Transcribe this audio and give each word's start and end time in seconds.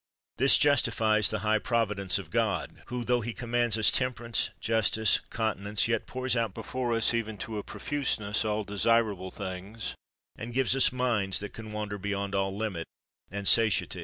This 0.37 0.57
justifies 0.57 1.29
the 1.29 1.41
high 1.45 1.59
providence 1.59 2.17
of 2.17 2.31
God, 2.31 2.81
who, 2.87 3.03
tho 3.05 3.21
He 3.21 3.33
commands 3.33 3.77
us 3.77 3.91
temperance, 3.91 4.49
justice, 4.59 5.19
con 5.29 5.59
tinence, 5.59 5.87
yet 5.87 6.07
pours 6.07 6.35
out 6.35 6.55
before 6.55 6.91
us, 6.93 7.13
even 7.13 7.37
to 7.37 7.59
a 7.59 7.63
pro 7.63 7.79
fuseness, 7.79 8.43
all 8.43 8.63
desirable 8.63 9.29
things, 9.29 9.93
and 10.35 10.55
gives 10.55 10.75
us 10.75 10.91
minds 10.91 11.39
that 11.39 11.53
can 11.53 11.71
wander 11.71 11.99
beyond 11.99 12.33
all 12.33 12.57
limit 12.57 12.87
and 13.29 13.47
satiety. 13.47 13.99